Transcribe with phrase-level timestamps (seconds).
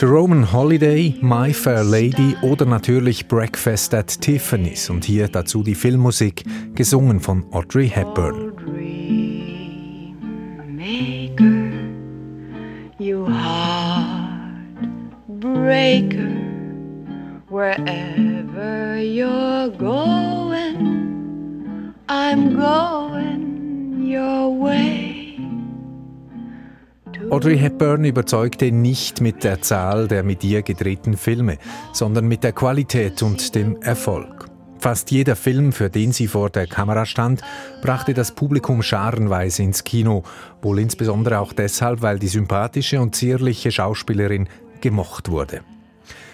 [0.00, 5.74] The Roman Holiday, My Fair Lady oder natürlich Breakfast at Tiffany's und hier dazu die
[5.74, 8.52] Filmmusik, gesungen von Audrey Hepburn.
[17.50, 20.76] Wherever you're going,
[22.08, 23.09] I'm going.
[27.30, 31.58] Audrey Hepburn überzeugte nicht mit der Zahl der mit ihr gedrehten Filme,
[31.92, 34.46] sondern mit der Qualität und dem Erfolg.
[34.80, 37.40] Fast jeder Film, für den sie vor der Kamera stand,
[37.82, 40.24] brachte das Publikum scharenweise ins Kino,
[40.60, 44.48] wohl insbesondere auch deshalb, weil die sympathische und zierliche Schauspielerin
[44.80, 45.60] gemocht wurde.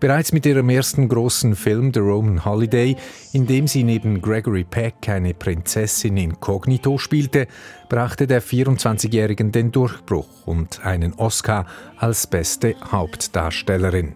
[0.00, 2.94] Bereits mit ihrem ersten großen Film The Roman Holiday,
[3.32, 7.48] in dem sie neben Gregory Peck eine Prinzessin inkognito spielte,
[7.88, 14.12] brachte der 24-Jährigen den Durchbruch und einen Oscar als beste Hauptdarstellerin.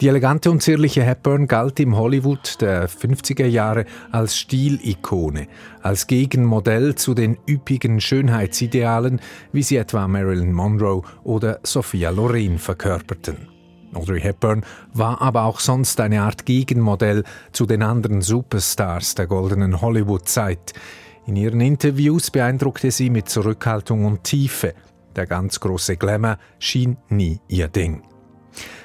[0.00, 5.46] Die elegante und zierliche Hepburn galt im Hollywood der 50er Jahre als Stilikone,
[5.80, 9.20] als Gegenmodell zu den üppigen Schönheitsidealen,
[9.52, 13.51] wie sie etwa Marilyn Monroe oder Sophia Loren verkörperten.
[13.94, 19.80] Audrey Hepburn war aber auch sonst eine Art Gegenmodell zu den anderen Superstars der goldenen
[19.80, 20.72] Hollywood-Zeit.
[21.26, 24.74] In ihren Interviews beeindruckte sie mit Zurückhaltung und Tiefe.
[25.14, 28.02] Der ganz große Glamour schien nie ihr Ding.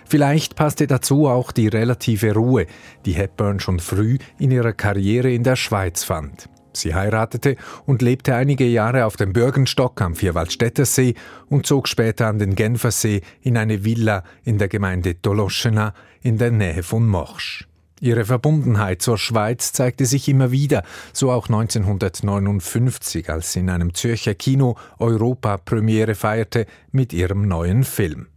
[0.06, 2.68] Vielleicht passte dazu auch die relative Ruhe,
[3.06, 6.50] die Hepburn schon früh in ihrer Karriere in der Schweiz fand.
[6.80, 11.16] Sie heiratete und lebte einige Jahre auf dem Bürgenstock am Vierwaldstätter See
[11.50, 16.52] und zog später an den Genfersee in eine Villa in der Gemeinde Toloschena in der
[16.52, 17.68] Nähe von Morsch.
[18.00, 23.96] Ihre Verbundenheit zur Schweiz zeigte sich immer wieder, so auch 1959, als sie in einem
[23.96, 28.28] Zürcher Kino Europa Premiere feierte mit ihrem neuen Film.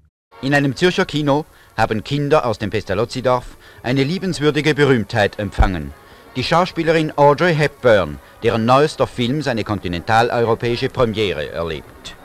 [0.40, 1.44] In einem Zürcher Kino
[1.76, 5.92] haben Kinder aus dem Pestalozzi-Dorf eine liebenswürdige Berühmtheit empfangen.
[6.40, 12.16] Die Schauspielerin Audrey Hepburn, deren neuester Film seine kontinentaleuropäische Premiere erlebt.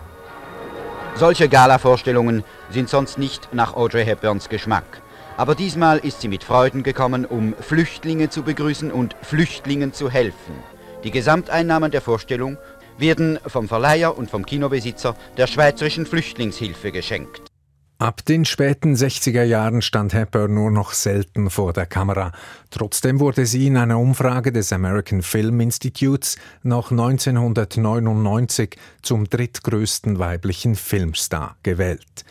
[1.15, 4.85] Solche Gala-Vorstellungen sind sonst nicht nach Audrey Hepburns Geschmack.
[5.35, 10.63] Aber diesmal ist sie mit Freuden gekommen, um Flüchtlinge zu begrüßen und Flüchtlingen zu helfen.
[11.03, 12.57] Die Gesamteinnahmen der Vorstellung
[12.97, 17.51] werden vom Verleiher und vom Kinobesitzer der Schweizerischen Flüchtlingshilfe geschenkt.
[18.05, 22.33] Ab den späten 60er Jahren stand Hepburn nur noch selten vor der Kamera.
[22.69, 30.75] Trotzdem wurde sie in einer Umfrage des American Film Institutes noch 1999 zum drittgrößten weiblichen
[30.75, 32.25] Filmstar gewählt.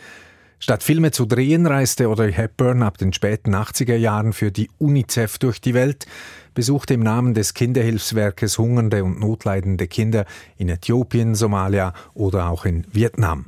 [0.59, 5.39] Statt Filme zu drehen, reiste Audrey Hepburn ab den späten 80er Jahren für die UNICEF
[5.39, 6.05] durch die Welt,
[6.53, 10.23] besuchte im Namen des Kinderhilfswerkes hungernde und notleidende Kinder
[10.55, 13.47] in Äthiopien, Somalia oder auch in Vietnam.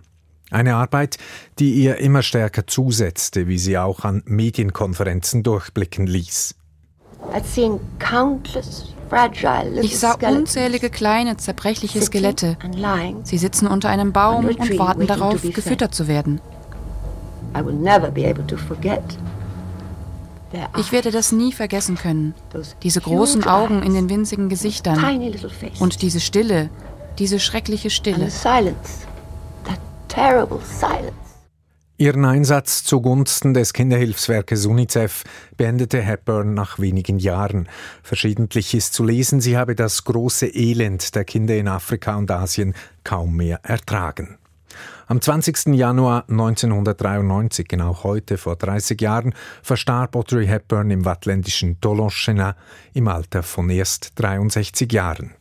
[0.50, 1.18] Eine Arbeit,
[1.60, 6.56] die ihr immer stärker zusetzte, wie sie auch an Medienkonferenzen durchblicken ließ.
[9.82, 12.58] Ich sah unzählige kleine, zerbrechliche Skelette.
[13.24, 16.40] Sie sitzen unter einem Baum und warten darauf, gefüttert zu werden.
[20.78, 22.34] Ich werde das nie vergessen können.
[22.84, 25.32] Diese großen Augen in den winzigen Gesichtern
[25.80, 26.70] und diese Stille,
[27.20, 28.30] diese schreckliche Stille
[30.18, 31.14] terrible silence.
[32.00, 35.24] Ihren Einsatz zugunsten des Kinderhilfswerkes UNICEF
[35.58, 37.68] beendete Hepburn nach wenigen Jahren.
[38.02, 42.74] Verschiedentlich ist zu lesen, sie habe das große Elend der Kinder in Afrika und Asien
[43.04, 44.38] kaum mehr ertragen.
[45.08, 45.68] Am 20.
[45.76, 52.58] Januar 1993, genau heute vor 30 Jahren, verstarb Audrey Hepburn im wattländischen Tolonchenat
[52.94, 55.34] im Alter von erst 63 Jahren.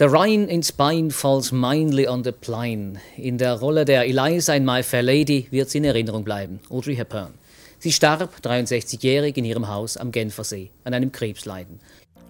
[0.00, 2.98] Der Rhein ins Bein falls meinli on the Plain.
[3.18, 6.96] In der Rolle der Eliza in My Fair Lady wird sie in Erinnerung bleiben, Audrey
[6.96, 7.34] Hepburn.
[7.78, 11.80] Sie starb 63-jährig in ihrem Haus am Genfersee an einem Krebsleiden.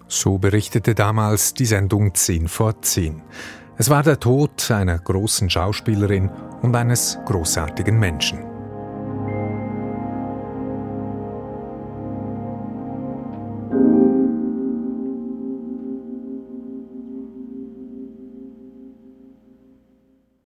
[0.09, 3.21] So berichtete damals die Sendung 10 vor 10.
[3.77, 6.29] Es war der Tod einer großen Schauspielerin
[6.61, 8.50] und eines großartigen Menschen.